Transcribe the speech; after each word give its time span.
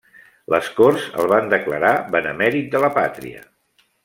Les 0.53 0.69
corts 0.79 1.05
el 1.23 1.29
van 1.33 1.51
declarar 1.53 1.93
benemèrit 2.17 2.73
de 2.77 2.83
la 2.89 2.91
pàtria. 3.01 3.47